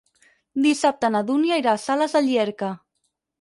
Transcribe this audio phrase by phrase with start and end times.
[0.63, 2.73] Dissabte na Dúnia irà a Sales de Llierca.